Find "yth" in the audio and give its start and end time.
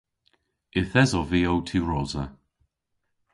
0.79-0.93